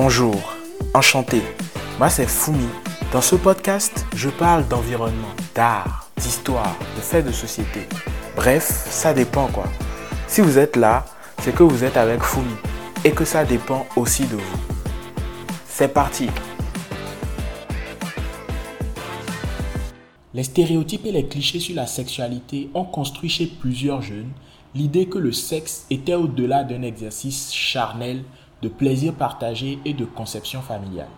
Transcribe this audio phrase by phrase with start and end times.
[0.00, 0.54] Bonjour,
[0.94, 1.42] enchanté.
[1.98, 2.68] Moi c'est Fumi.
[3.12, 7.80] Dans ce podcast, je parle d'environnement, d'art, d'histoire, de faits de société.
[8.36, 9.64] Bref, ça dépend quoi.
[10.28, 11.04] Si vous êtes là,
[11.40, 12.54] c'est que vous êtes avec Fumi
[13.04, 14.58] et que ça dépend aussi de vous.
[15.66, 16.28] C'est parti.
[20.32, 24.30] Les stéréotypes et les clichés sur la sexualité ont construit chez plusieurs jeunes
[24.76, 28.22] l'idée que le sexe était au-delà d'un exercice charnel
[28.62, 31.08] de plaisir partagé et de conception familiale.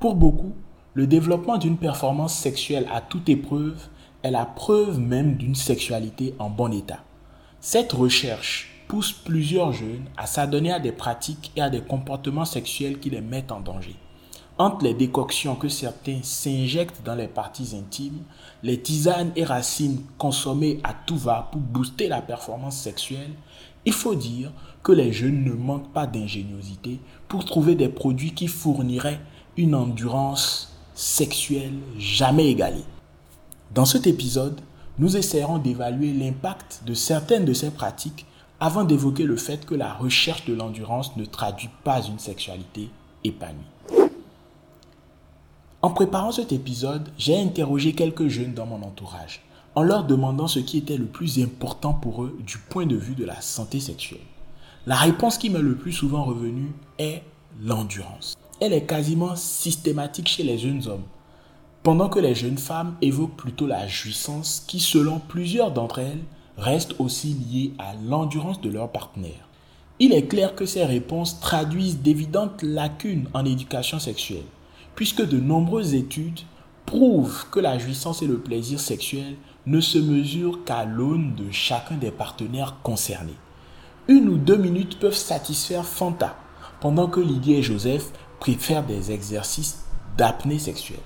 [0.00, 0.52] Pour beaucoup,
[0.94, 3.88] le développement d'une performance sexuelle à toute épreuve
[4.22, 7.00] est la preuve même d'une sexualité en bon état.
[7.60, 13.00] Cette recherche pousse plusieurs jeunes à s'adonner à des pratiques et à des comportements sexuels
[13.00, 13.96] qui les mettent en danger.
[14.56, 18.22] Entre les décoctions que certains s'injectent dans les parties intimes,
[18.62, 23.32] les tisanes et racines consommées à tout va pour booster la performance sexuelle,
[23.84, 24.52] il faut dire
[24.84, 29.18] que les jeunes ne manquent pas d'ingéniosité pour trouver des produits qui fourniraient
[29.56, 32.84] une endurance sexuelle jamais égalée.
[33.74, 34.60] Dans cet épisode,
[35.00, 38.24] nous essaierons d'évaluer l'impact de certaines de ces pratiques
[38.60, 42.88] avant d'évoquer le fait que la recherche de l'endurance ne traduit pas une sexualité
[43.24, 43.73] épanouie.
[45.84, 49.42] En préparant cet épisode, j'ai interrogé quelques jeunes dans mon entourage
[49.74, 53.14] en leur demandant ce qui était le plus important pour eux du point de vue
[53.14, 54.24] de la santé sexuelle.
[54.86, 57.22] La réponse qui m'est le plus souvent revenue est
[57.62, 58.34] l'endurance.
[58.62, 61.04] Elle est quasiment systématique chez les jeunes hommes,
[61.82, 66.24] pendant que les jeunes femmes évoquent plutôt la jouissance qui, selon plusieurs d'entre elles,
[66.56, 69.50] reste aussi liée à l'endurance de leur partenaire.
[69.98, 74.46] Il est clair que ces réponses traduisent d'évidentes lacunes en éducation sexuelle
[74.94, 76.40] puisque de nombreuses études
[76.86, 81.96] prouvent que la jouissance et le plaisir sexuel ne se mesurent qu'à l'aune de chacun
[81.96, 83.36] des partenaires concernés.
[84.08, 86.36] Une ou deux minutes peuvent satisfaire Fanta,
[86.80, 89.84] pendant que Lydie et Joseph préfèrent des exercices
[90.18, 91.00] d'apnée sexuelle.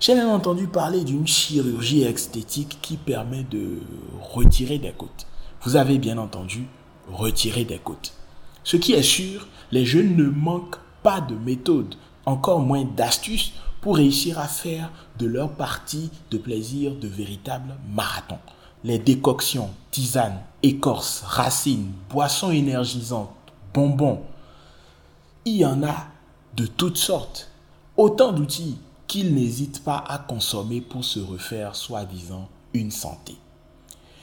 [0.00, 3.78] J'ai même entendu parler d'une chirurgie esthétique qui permet de
[4.20, 5.26] retirer des côtes.
[5.62, 6.66] Vous avez bien entendu,
[7.08, 8.14] retirer des côtes.
[8.64, 11.94] Ce qui est sûr, les jeunes ne manquent pas de méthodes
[12.28, 18.38] encore moins d'astuces pour réussir à faire de leur partie de plaisir de véritables marathons.
[18.84, 23.30] Les décoctions, tisanes, écorces, racines, boissons énergisantes,
[23.74, 24.20] bonbons,
[25.44, 26.06] il y en a
[26.56, 27.48] de toutes sortes.
[27.96, 33.34] Autant d'outils qu'ils n'hésitent pas à consommer pour se refaire soi-disant une santé.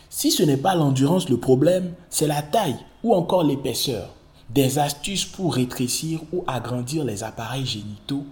[0.09, 4.09] Si ce n'est pas l'endurance le problème, c'est la taille ou encore l'épaisseur
[4.49, 8.25] des astuces pour rétrécir ou agrandir les appareils génitaux,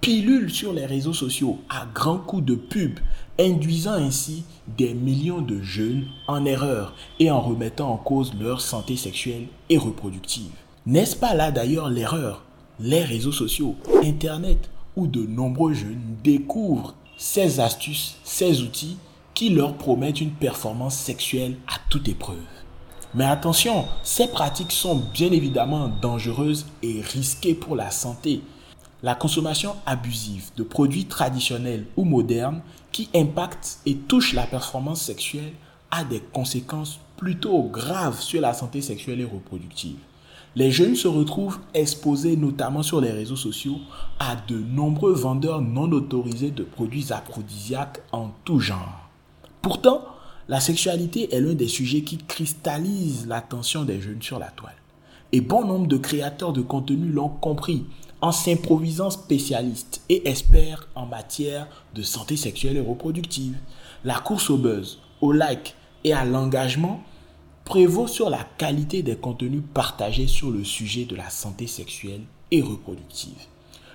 [0.00, 2.98] pilules sur les réseaux sociaux à grands coups de pub,
[3.38, 4.44] induisant ainsi
[4.76, 9.78] des millions de jeunes en erreur et en remettant en cause leur santé sexuelle et
[9.78, 10.50] reproductive.
[10.86, 12.42] N'est-ce pas là d'ailleurs l'erreur?
[12.80, 18.96] Les réseaux sociaux, Internet, où de nombreux jeunes découvrent ces astuces, ces outils
[19.34, 22.36] qui leur promettent une performance sexuelle à toute épreuve.
[23.14, 28.40] Mais attention, ces pratiques sont bien évidemment dangereuses et risquées pour la santé.
[29.02, 35.52] La consommation abusive de produits traditionnels ou modernes qui impactent et touchent la performance sexuelle
[35.90, 39.98] a des conséquences plutôt graves sur la santé sexuelle et reproductive.
[40.54, 43.78] Les jeunes se retrouvent exposés notamment sur les réseaux sociaux
[44.18, 49.08] à de nombreux vendeurs non autorisés de produits aphrodisiaques en tout genre.
[49.60, 50.02] Pourtant,
[50.48, 54.74] la sexualité est l'un des sujets qui cristallise l'attention des jeunes sur la toile.
[55.30, 57.86] Et bon nombre de créateurs de contenu l'ont compris
[58.20, 63.56] en s'improvisant spécialistes et experts en matière de santé sexuelle et reproductive.
[64.04, 67.02] La course au buzz, au like et à l'engagement
[67.64, 72.60] prévaut sur la qualité des contenus partagés sur le sujet de la santé sexuelle et
[72.60, 73.46] reproductive.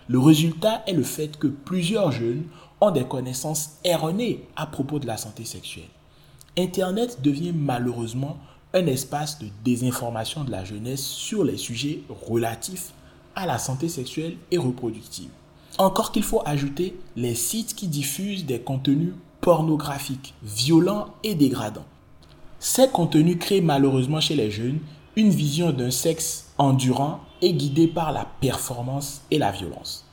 [0.08, 2.46] Le résultat est le fait que plusieurs jeunes
[2.80, 5.90] ont des connaissances erronées à propos de la santé sexuelle.
[6.58, 8.38] Internet devient malheureusement
[8.74, 12.94] un espace de désinformation de la jeunesse sur les sujets relatifs
[13.36, 15.30] à la santé sexuelle et reproductive.
[15.78, 21.86] Encore qu'il faut ajouter les sites qui diffusent des contenus pornographiques, violents et dégradants.
[22.60, 24.80] Ces contenus créent malheureusement chez les jeunes
[25.16, 30.07] une vision d'un sexe endurant et guidé par la performance et la violence.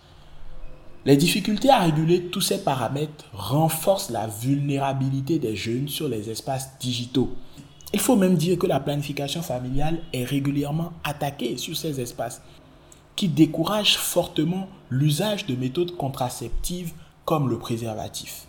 [1.04, 6.78] Les difficultés à réguler tous ces paramètres renforcent la vulnérabilité des jeunes sur les espaces
[6.78, 7.30] digitaux.
[7.92, 12.42] Il faut même dire que la planification familiale est régulièrement attaquée sur ces espaces,
[13.16, 16.92] qui découragent fortement l'usage de méthodes contraceptives
[17.24, 18.46] comme le préservatif.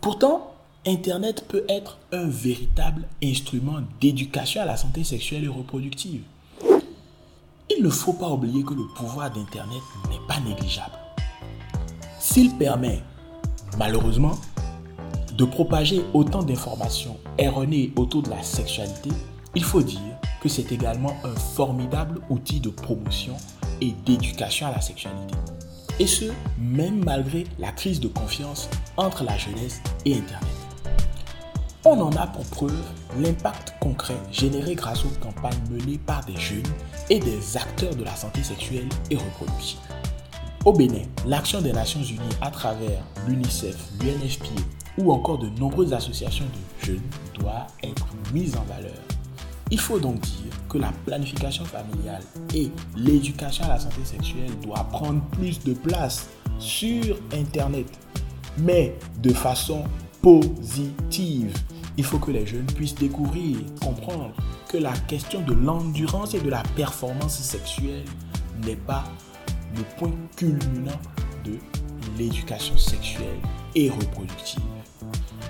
[0.00, 0.54] Pourtant,
[0.86, 6.22] Internet peut être un véritable instrument d'éducation à la santé sexuelle et reproductive
[7.76, 11.05] il ne faut pas oublier que le pouvoir d'Internet n'est pas négligeable.
[12.28, 13.02] S'il permet,
[13.78, 14.36] malheureusement,
[15.38, 19.10] de propager autant d'informations erronées autour de la sexualité,
[19.54, 20.00] il faut dire
[20.42, 23.36] que c'est également un formidable outil de promotion
[23.80, 25.34] et d'éducation à la sexualité.
[26.00, 26.24] Et ce,
[26.58, 30.50] même malgré la crise de confiance entre la jeunesse et Internet.
[31.84, 32.82] On en a pour preuve
[33.20, 36.74] l'impact concret généré grâce aux campagnes menées par des jeunes
[37.08, 39.85] et des acteurs de la santé sexuelle et reproductive.
[40.66, 44.60] Au Bénin, l'action des Nations Unies à travers l'UNICEF, l'UNFPA
[44.98, 47.08] ou encore de nombreuses associations de jeunes
[47.38, 48.98] doit être mise en valeur.
[49.70, 54.88] Il faut donc dire que la planification familiale et l'éducation à la santé sexuelle doivent
[54.88, 56.26] prendre plus de place
[56.58, 57.86] sur Internet,
[58.58, 59.84] mais de façon
[60.20, 61.56] positive.
[61.96, 64.32] Il faut que les jeunes puissent découvrir, comprendre
[64.68, 68.04] que la question de l'endurance et de la performance sexuelle
[68.64, 69.04] n'est pas
[69.76, 71.00] le point culminant
[71.44, 71.58] de
[72.18, 73.38] l'éducation sexuelle
[73.74, 74.62] et reproductive.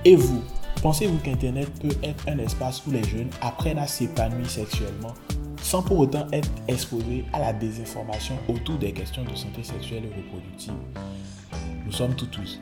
[0.04, 0.42] Et vous,
[0.82, 5.14] pensez-vous qu'Internet peut être un espace où les jeunes apprennent à s'épanouir sexuellement
[5.62, 10.16] sans pour autant être exposés à la désinformation autour des questions de santé sexuelle et
[10.16, 10.74] reproductive?
[11.84, 12.60] Nous sommes tout oui.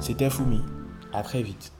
[0.00, 0.60] C'était Fumi.
[1.12, 1.72] À très vite.